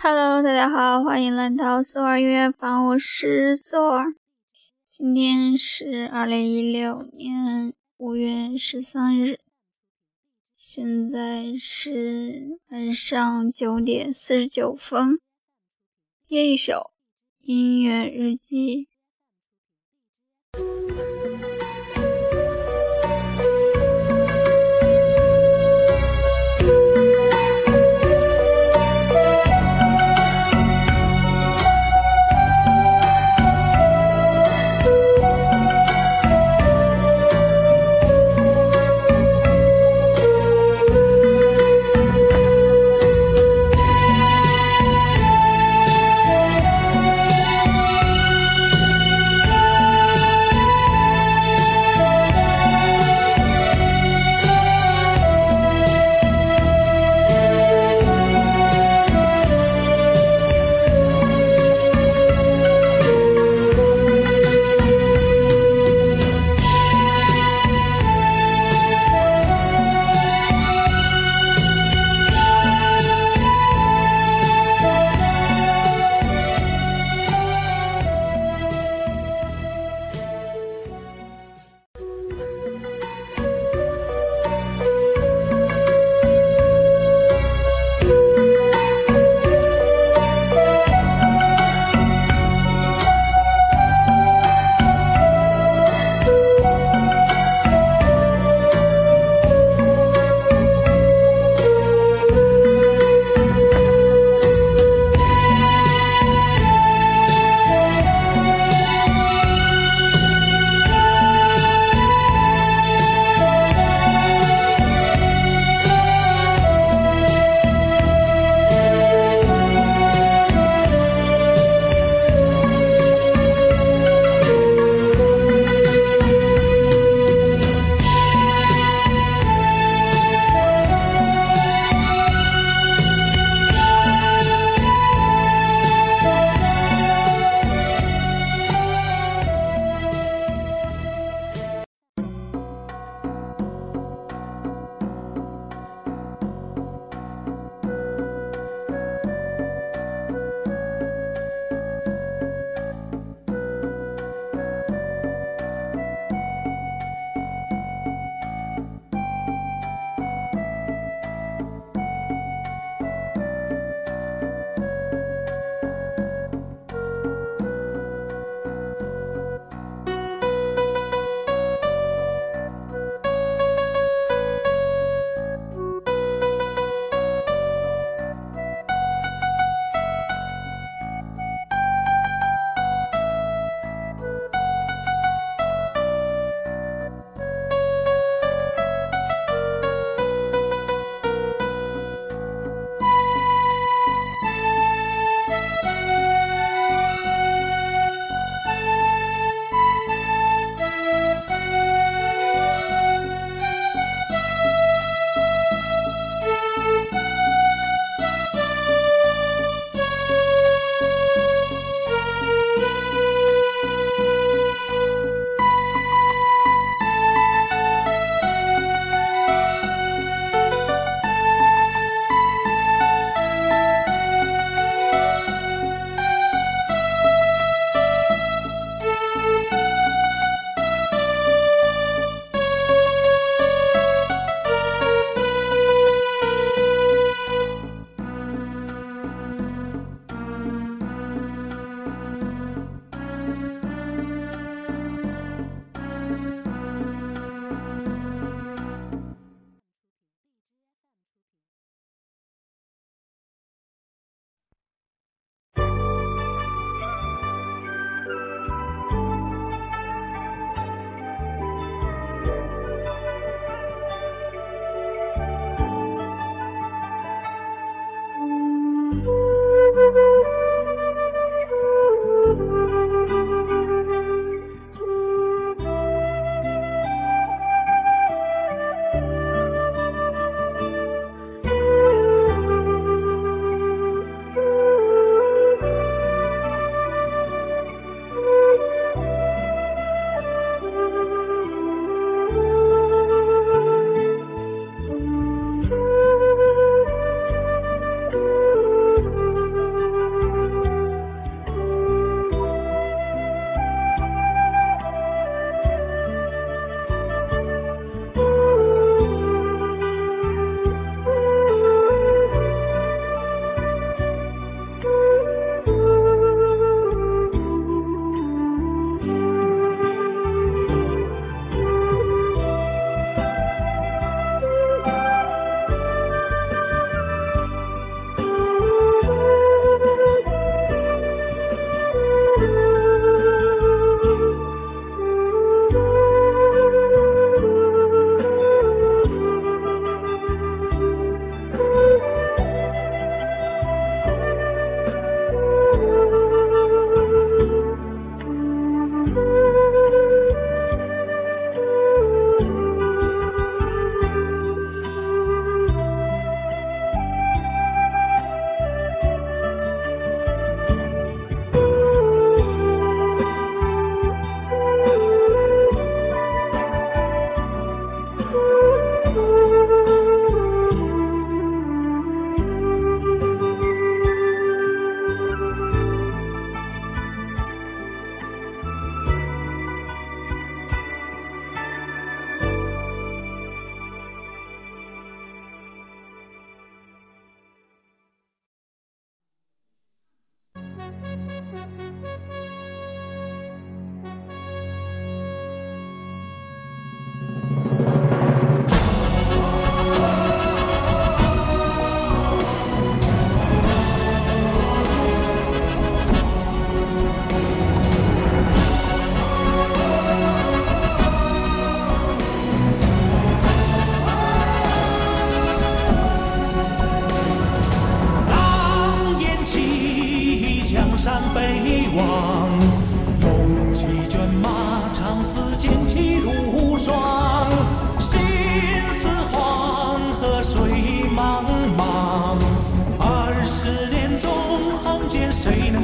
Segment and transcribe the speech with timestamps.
[0.00, 4.14] Hello，大家好，欢迎来到苏儿音乐房，我是苏儿。
[4.88, 9.40] 今天是二零一六年五月十三日，
[10.54, 15.18] 现在是晚上九点四十九分。
[16.28, 16.92] 一首
[17.40, 18.87] 音乐日记。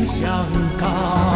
[0.05, 0.47] 香
[0.77, 1.34] 港。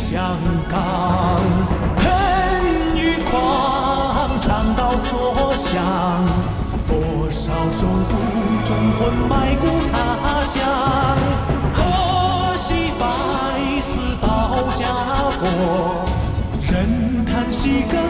[0.00, 0.18] 香
[0.68, 0.80] 港？
[1.98, 5.84] 恨与狂，肠道所向，
[6.88, 8.10] 多少手足
[8.64, 10.56] 忠魂埋骨他乡。
[11.74, 11.78] 何
[12.56, 13.02] 惜百
[13.82, 14.26] 死报
[14.74, 14.86] 家
[15.38, 15.44] 国
[16.62, 18.00] 人叹息，更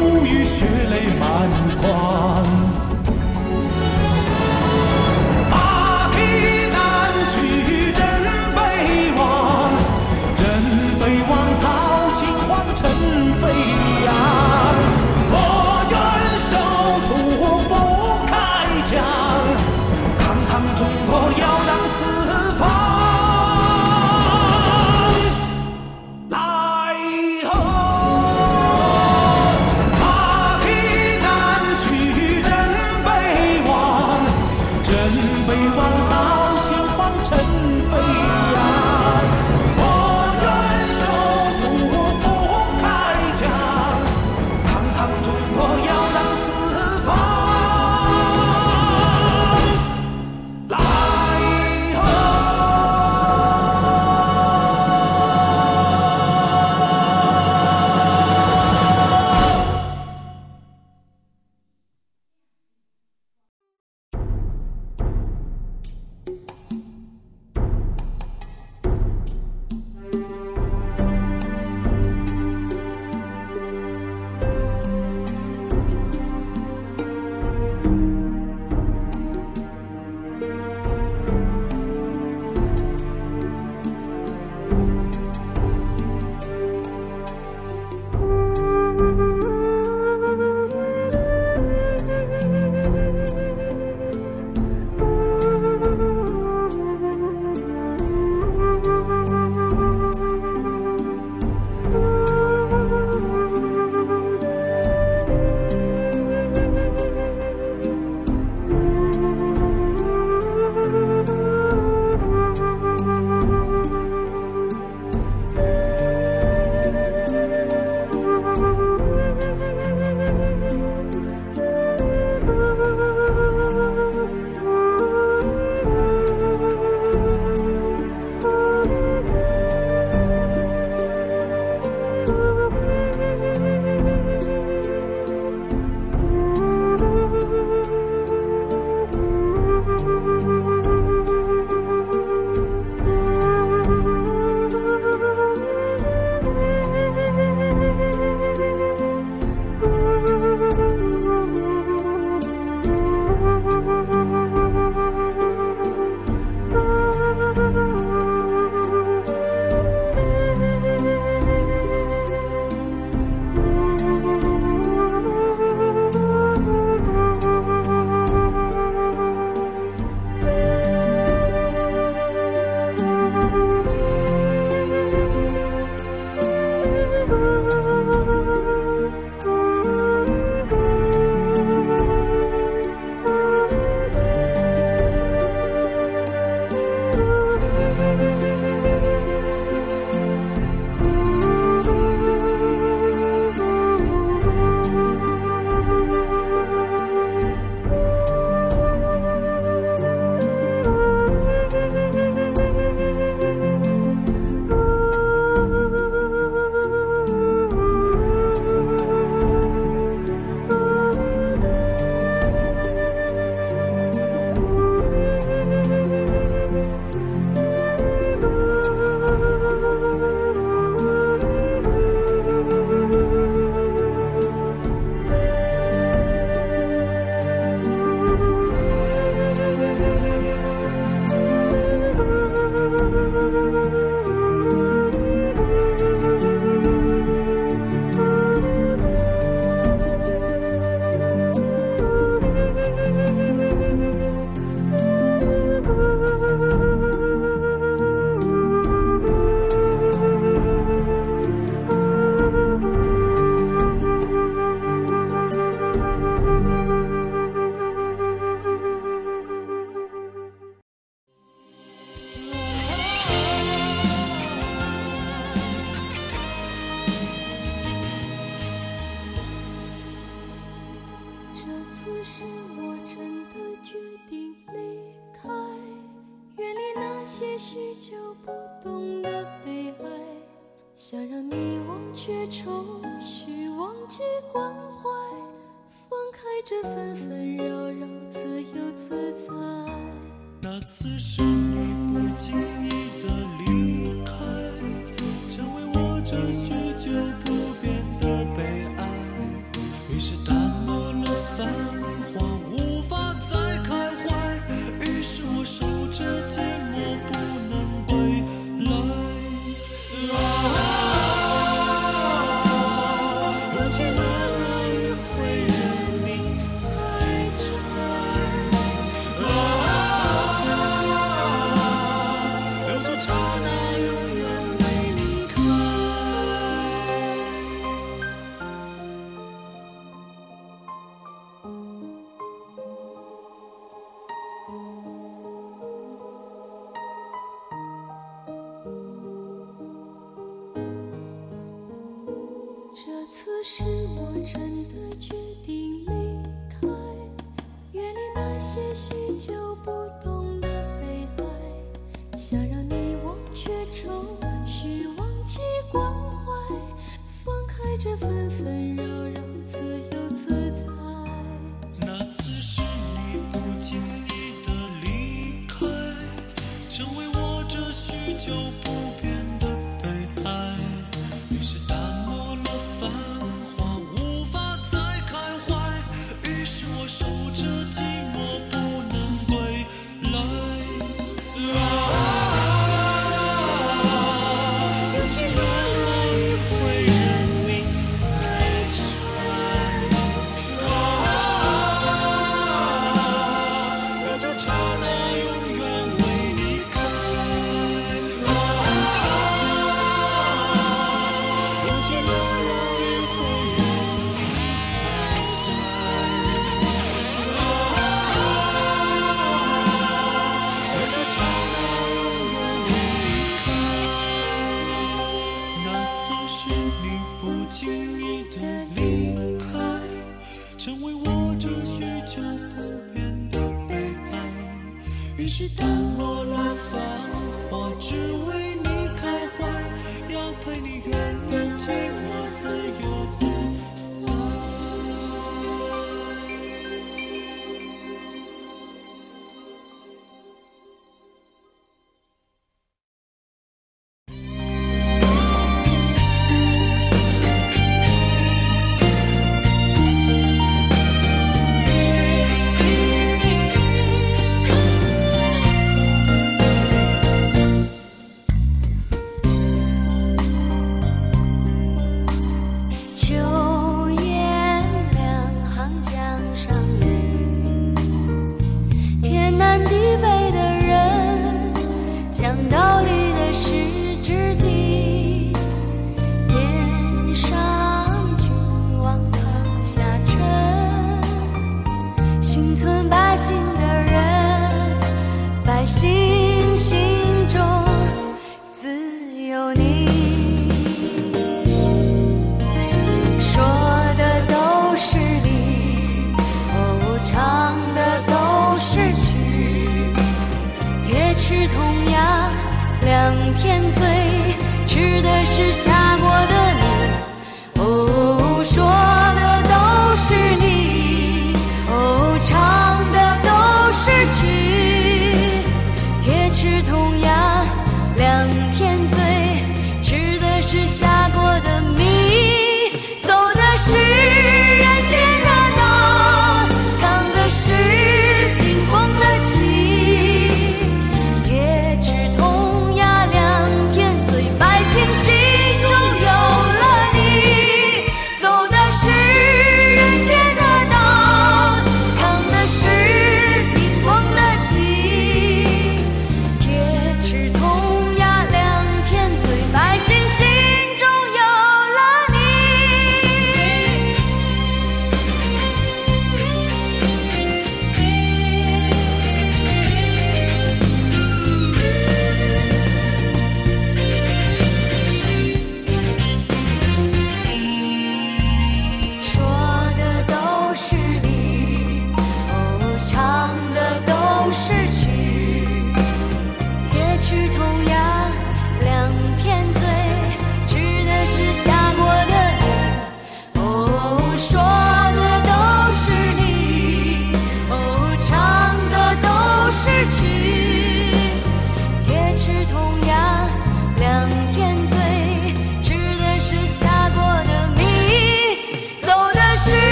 [0.00, 2.67] 无语，血泪满眶。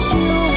[0.00, 0.49] 修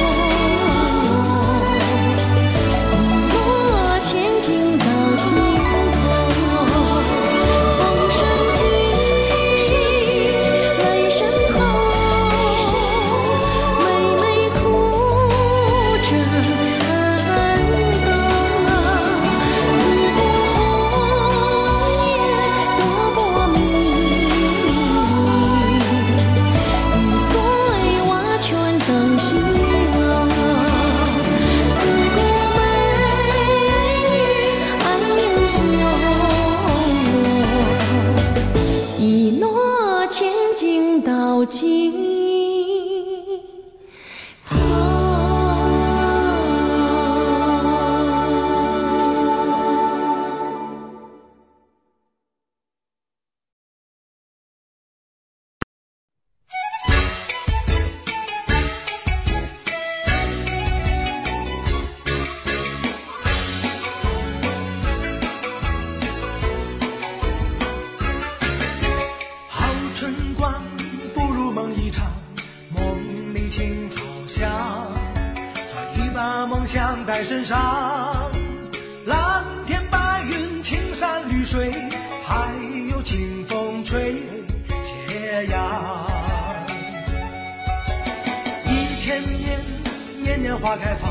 [90.60, 91.10] 花开放，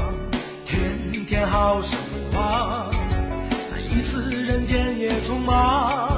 [0.65, 1.95] 天天好时
[2.31, 2.89] 光，
[3.89, 6.12] 一次人间也匆忙。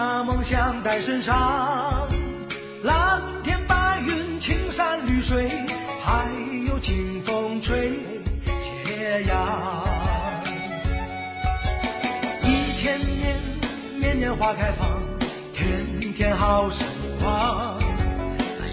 [0.00, 2.08] 把梦想带身上，
[2.84, 5.50] 蓝天白云、青山绿水，
[6.02, 6.26] 还
[6.66, 8.00] 有清风吹
[8.82, 9.84] 斜阳。
[12.42, 13.38] 一千年，
[13.98, 14.88] 年年花开放，
[15.54, 16.78] 天天好时
[17.20, 17.78] 光。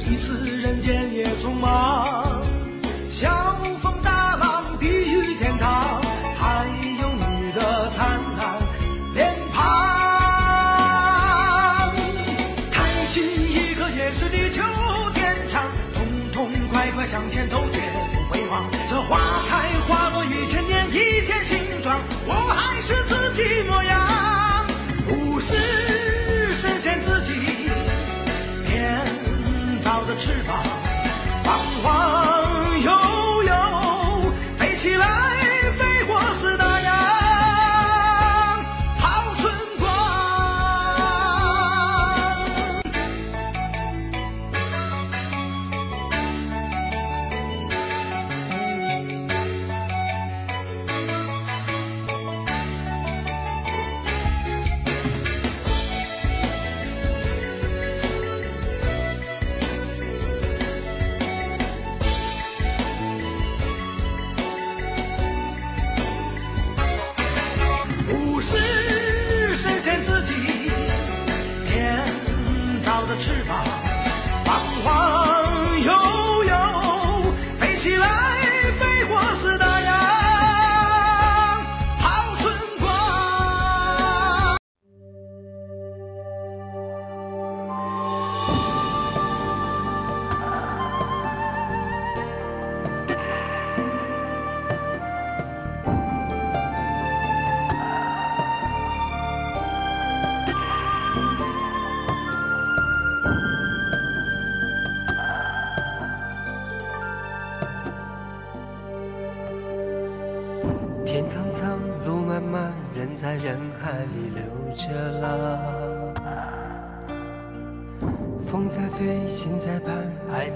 [0.06, 2.27] 一次人间也匆忙。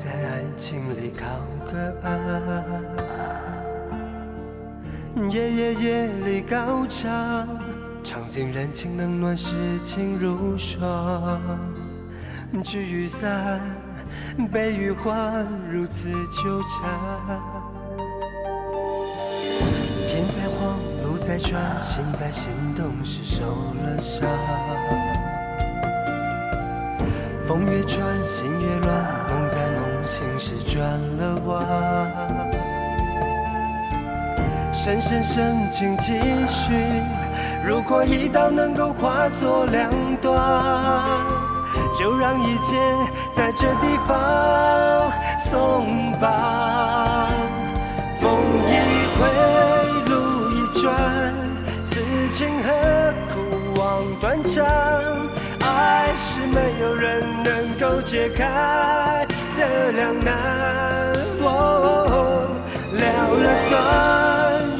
[0.04, 1.28] 在爱情里靠
[1.72, 2.10] 个岸。
[5.30, 7.48] 夜夜夜里高唱，
[8.02, 11.40] 唱尽人情冷暖，世情如霜。
[12.64, 13.62] 聚与散，
[14.52, 17.40] 悲与欢，如此纠缠。
[20.08, 23.46] 天在晃，路在转，心在心动时受
[23.84, 24.28] 了伤。
[27.48, 29.06] 风越转，心越乱，
[30.02, 30.84] 梦在梦醒时转
[31.18, 32.52] 了弯。
[34.74, 36.14] 深深深情继
[36.48, 36.74] 续，
[37.66, 39.90] 如果一刀能够化作两
[40.22, 41.04] 段，
[41.94, 42.76] 就让一切
[43.32, 47.30] 在这地方松绑。
[48.20, 48.72] 风一
[49.18, 49.28] 回，
[50.10, 50.96] 路一转，
[51.86, 52.72] 此情何
[53.34, 53.40] 苦
[53.80, 54.66] 望断肠？
[55.60, 59.26] 爱是没有人能够解开
[59.58, 60.30] 的两难。
[61.44, 62.48] 哦，
[62.94, 63.04] 了
[63.44, 63.74] 了断，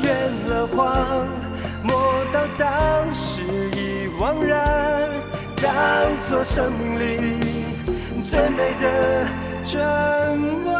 [0.04, 0.08] 圆
[0.48, 1.28] 了谎，
[1.84, 1.90] 莫
[2.32, 3.42] 道当时
[3.76, 5.10] 已惘然，
[5.62, 5.66] 当
[6.22, 7.02] 作生命里
[8.22, 8.86] 最美的
[9.66, 9.76] 转
[10.66, 10.71] 弯。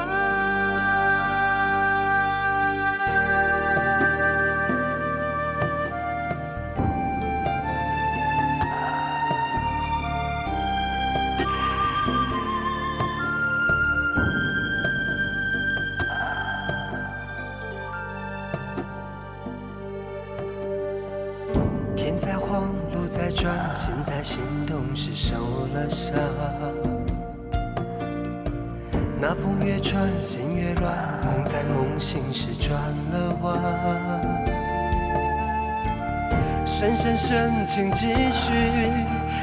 [29.82, 32.80] 转，心越乱，梦在梦醒时转
[33.12, 33.58] 了弯。
[36.66, 38.54] 深深深情继续，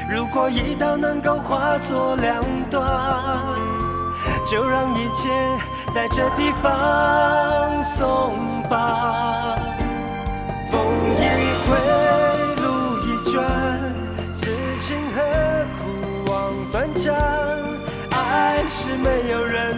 [0.08, 2.88] 如果一刀能够化作两段，
[4.46, 5.28] 就让一切
[5.92, 8.34] 在这地方松
[8.70, 9.58] 绑。
[10.70, 10.80] 风
[11.16, 11.24] 一
[11.66, 11.76] 回，
[12.62, 12.64] 路
[13.04, 13.44] 一转，
[14.32, 14.46] 此
[14.80, 15.20] 情何
[15.78, 17.14] 苦望断肠？
[18.10, 19.76] 爱是没有人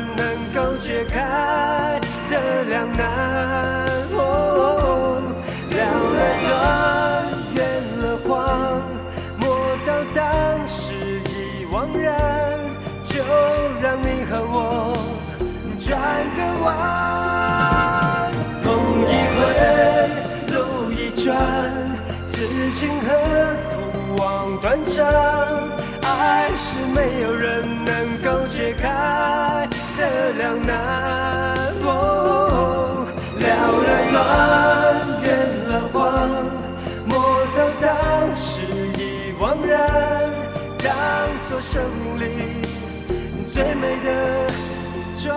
[0.54, 3.00] 够解开的两难。
[4.12, 5.22] 哦，
[5.70, 5.76] 了
[6.16, 6.50] 了断，
[7.54, 7.58] 圆
[8.00, 8.28] 了谎，
[9.38, 9.42] 莫
[9.86, 10.18] 道当
[10.68, 10.92] 时
[11.30, 12.08] 已惘然，
[13.04, 13.22] 就
[13.80, 14.56] 让你和我
[15.78, 15.88] 转
[16.36, 16.68] 个弯。
[18.62, 18.68] 风
[19.06, 19.40] 一回，
[20.54, 21.28] 路一转，
[22.26, 22.34] 此
[22.72, 23.06] 情何
[23.70, 23.76] 苦
[24.22, 24.24] 望
[24.60, 24.98] 断肠？
[26.02, 29.68] 爱是没有人能够解开
[30.00, 30.72] 的两难。
[31.84, 33.06] 哦，
[33.38, 33.44] 了
[33.86, 34.16] 了断，
[35.22, 35.26] 圆
[35.68, 35.96] 了谎，
[37.06, 37.12] 莫
[37.54, 37.84] 道当
[38.36, 38.62] 时
[38.96, 39.00] 已
[39.38, 39.76] 惘然，
[40.78, 40.88] 当
[41.48, 42.24] 作生命里
[43.52, 44.08] 最美的
[45.22, 45.28] 转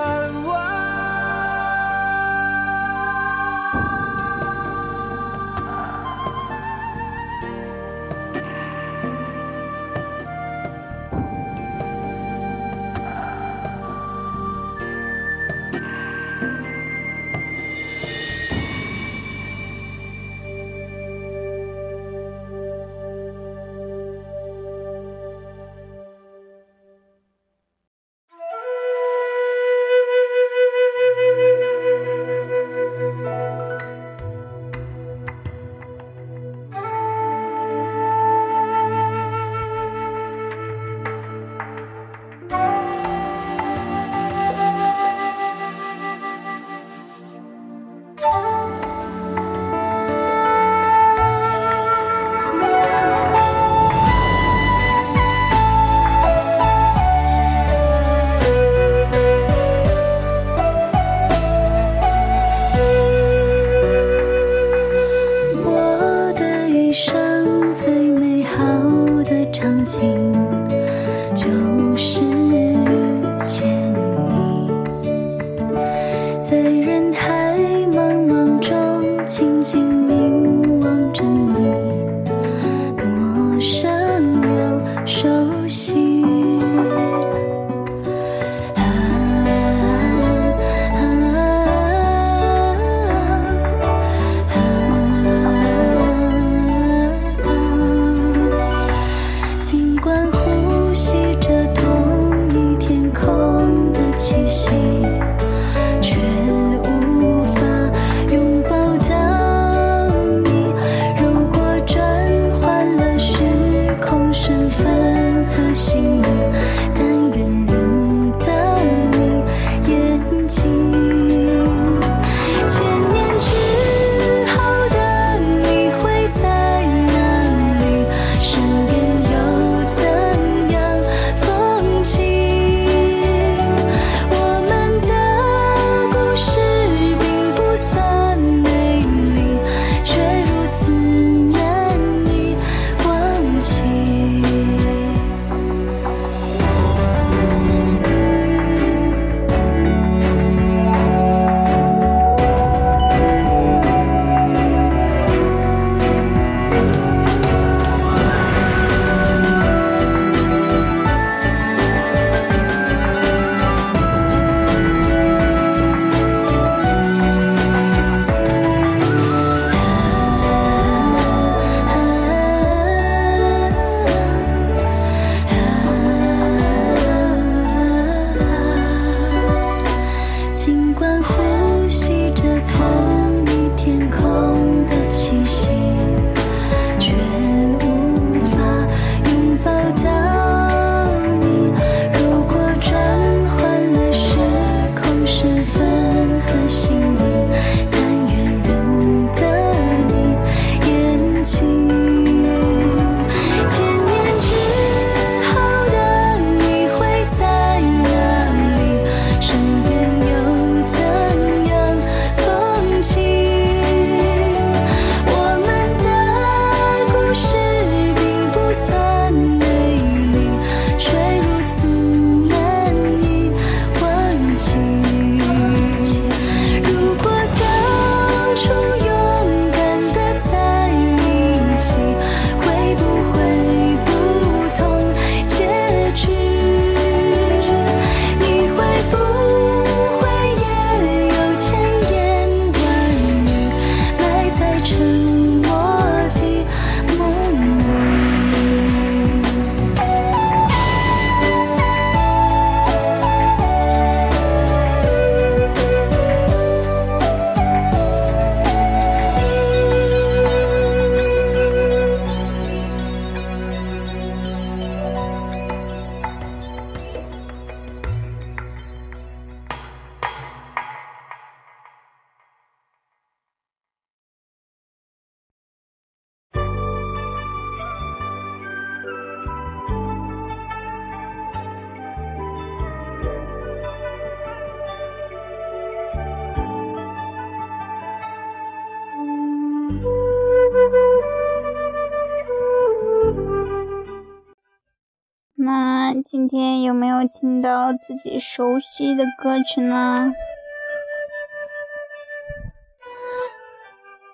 [296.22, 300.32] 今天有没有听到自己熟悉的歌曲呢？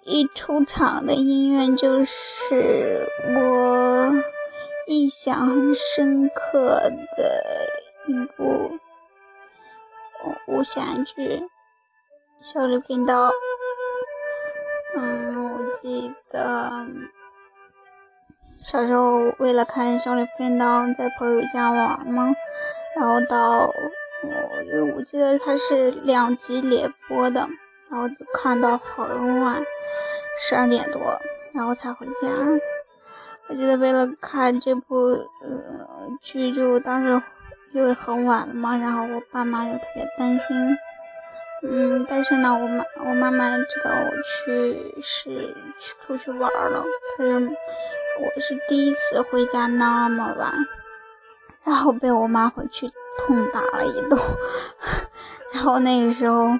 [0.03, 4.11] 一出场的音乐就是我
[4.87, 6.81] 印象很深刻
[7.15, 7.69] 的
[8.07, 8.77] 一部
[10.47, 11.37] 武侠剧
[12.41, 13.29] 《小李飞刀》。
[14.97, 16.85] 嗯，我记得
[18.59, 22.35] 小时候为了看《小李飞刀》，在朋友家玩嘛，
[22.93, 27.47] 然后到我因为我记得它是两集连播的，
[27.89, 29.63] 然后就看到很晚，
[30.41, 31.17] 十二点多，
[31.53, 32.27] 然后才回家。
[33.47, 37.21] 我记得为了看这部呃剧，就当时
[37.71, 40.77] 因为很晚了嘛，然后我爸妈就特别担心。
[41.61, 45.29] 嗯，但是呢，我妈我妈妈知道我去是
[45.77, 46.83] 去出去玩了，
[47.17, 47.49] 可是
[48.19, 50.53] 我是第一次回家那么晚，
[51.65, 54.17] 然后被我妈回去痛打了一顿，
[55.53, 56.57] 然后那个时候我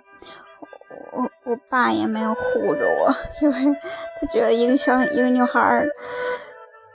[1.14, 3.56] 我我爸也没有护着我，因为
[4.20, 5.88] 他觉得一个小一个女孩儿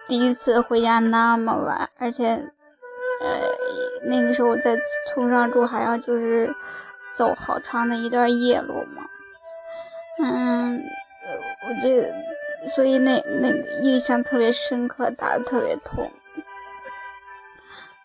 [0.06, 3.30] 第一次回家那么晚，而且呃
[4.04, 4.76] 那个时候我在
[5.08, 6.54] 村上住，还要就是。
[7.14, 9.08] 走好长的一段夜路嘛。
[10.22, 10.76] 嗯，
[11.66, 12.12] 我这
[12.68, 16.10] 所以那那个印象特别深刻，打的特别痛。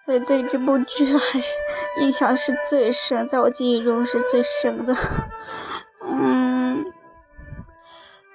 [0.06, 1.60] 所以对这部剧还是
[2.00, 4.96] 印象是最深，在我记忆中是最深的。
[6.02, 6.84] 嗯，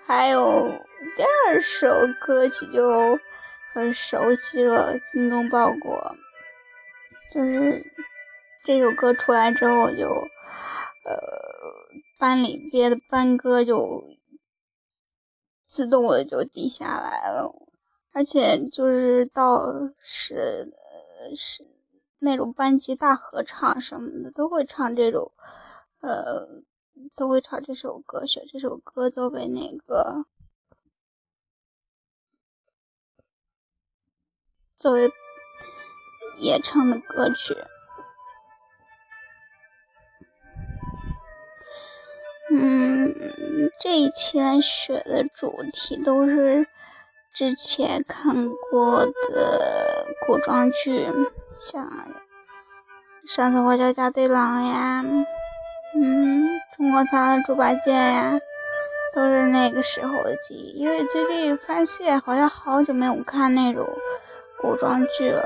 [0.07, 0.71] 还有
[1.17, 3.19] 第二首歌曲就
[3.73, 6.17] 很熟悉了，《精忠报国》。
[7.35, 7.85] 就是
[8.65, 11.21] 这首歌出来之后，就呃
[12.19, 14.03] 班里别的班歌就
[15.67, 17.55] 自动的就低下来了，
[18.13, 19.63] 而且就是到
[20.01, 20.73] 是
[21.37, 21.63] 是
[22.21, 25.31] 那种班级大合唱什么的都会唱这种，
[26.01, 26.49] 呃
[27.15, 30.25] 都会唱这首歌，选这首歌作为那个
[34.79, 35.13] 作为。
[36.39, 37.55] 演唱的歌曲，
[42.57, 43.15] 嗯，
[43.81, 46.67] 这一期的选的主题都是
[47.33, 51.07] 之前看过的古装剧，
[51.59, 51.85] 像
[53.35, 55.05] 《上次我叫家对狼》呀，
[55.97, 56.45] 嗯，
[56.77, 58.39] 《中国藏的猪八戒》呀，
[59.13, 60.79] 都是那个时候的记忆。
[60.79, 63.85] 因为最近发现好像好久没有看那种
[64.61, 65.43] 古装剧了。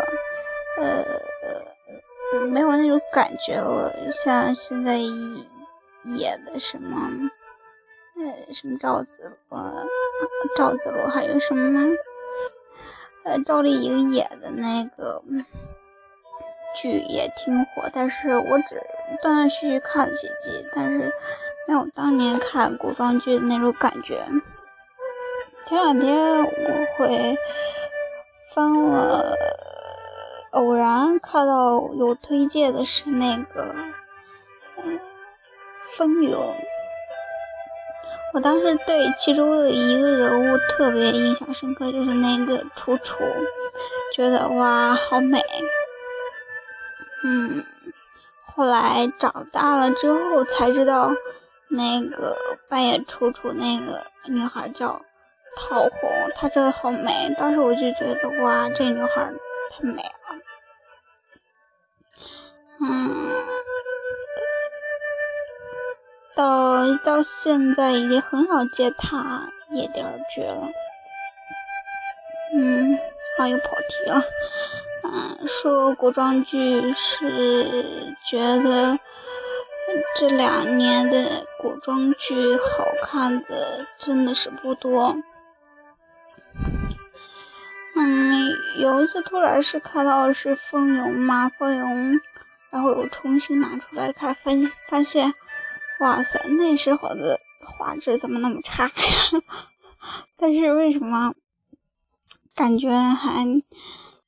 [0.80, 1.04] 呃，
[2.48, 5.10] 没有那种感觉了，像现在一
[6.04, 7.30] 演的什么，
[8.16, 9.60] 呃，什么赵子龙、
[10.56, 11.96] 赵子龙，还有什么，
[13.24, 15.22] 呃，赵丽颖演的那个
[16.74, 18.82] 剧也挺火，但是我只
[19.22, 21.12] 断断续续看了几集，但是
[21.66, 24.24] 没有当年看古装剧的那种感觉。
[25.66, 27.36] 前两天我会
[28.54, 29.34] 翻了。
[30.52, 33.74] 偶然看到有推荐的是那个
[35.96, 36.30] 《风云》，
[38.34, 43.18] 我当时对其中的一个人物特别印象深刻，就是那个楚楚，
[44.12, 45.40] 觉得哇好美。
[47.24, 47.64] 嗯，
[48.44, 51.10] 后来长大了之后才知道，
[51.68, 52.36] 那个
[52.68, 55.00] 扮演楚楚那个女孩叫
[55.56, 57.34] 陶虹，她真的好美。
[57.36, 59.32] 当时我就觉得哇，这女孩
[59.70, 60.36] 太美了。
[62.80, 63.12] 嗯，
[66.38, 70.68] 到到现在已经很少接他演电视剧了。
[72.54, 72.96] 嗯，
[73.36, 74.22] 好又跑题了。
[75.02, 78.96] 嗯，说古装剧是觉得
[80.14, 85.16] 这两年的古装剧好看的真的是不多。
[87.96, 92.14] 嗯，有一次突然是看到是《风云》嘛，《风云》。
[92.70, 95.32] 然后又重新拿出来看，发现发现，
[96.00, 98.92] 哇塞，那时候的画质怎么那么差呀？
[100.36, 101.34] 但是为什么
[102.54, 103.44] 感觉还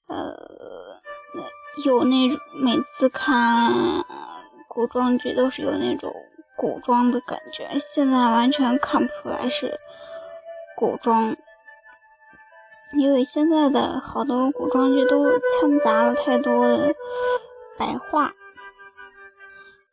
[0.06, 0.36] 呃
[1.84, 3.72] 有那种每次看
[4.68, 6.12] 古装剧都是有那种
[6.56, 7.78] 古装的感觉？
[7.78, 9.78] 现在完全看不出来是
[10.76, 11.36] 古装，
[12.98, 16.94] 因为现在的好多古装剧都掺杂了太多的。
[17.78, 18.34] 白话，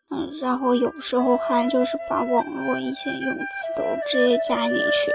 [0.09, 5.11] 嗯，然后有时候还就是把网络一些用词都直接加进去，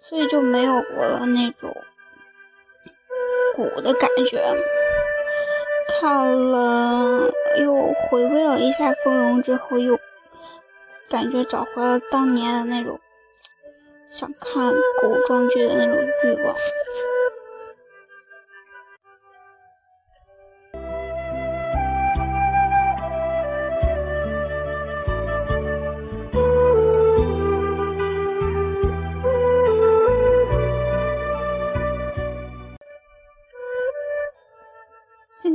[0.00, 1.76] 所以就没有了那种
[3.54, 4.42] 古的感觉。
[5.88, 9.98] 看了又回味了一下《风云》之后，又
[11.08, 13.00] 感觉找回了当年的那种
[14.08, 16.54] 想看古装剧的那种欲望。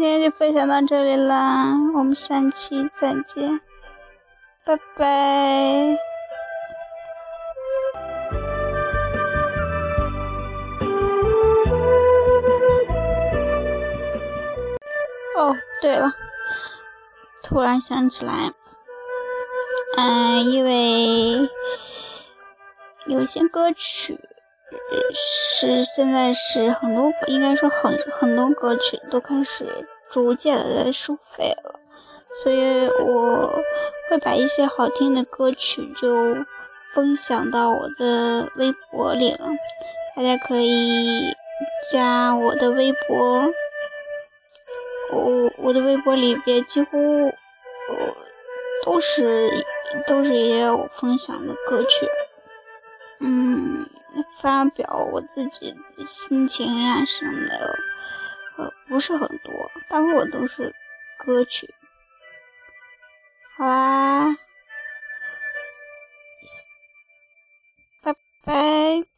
[0.02, 3.62] 今天就分享到这里啦，我们下期再见，
[4.66, 5.06] 拜拜。
[15.38, 16.12] 哦，对了，
[17.44, 18.34] 突然想起来，
[20.00, 21.48] 嗯，因为
[23.06, 24.20] 有些歌曲。
[25.14, 31.80] 是现在是很多，应该说很很多歌曲都开始逐渐的在收费了，
[32.44, 33.64] 所以我
[34.10, 36.36] 会把一些好听的歌曲就
[36.94, 39.48] 分享到我的微博里了，
[40.16, 41.34] 大家可以
[41.92, 43.46] 加我的微博，
[45.14, 48.16] 我我的微博里边几乎呃
[48.84, 49.66] 都是
[50.06, 52.08] 都是一些我分享的歌曲，
[53.20, 53.90] 嗯，
[54.42, 57.78] 发表我自己的心情呀什么的，
[58.58, 60.74] 呃，不是很多，大部分都是
[61.18, 61.74] 歌曲。
[63.58, 64.36] 好啦，
[68.02, 69.11] 拜拜。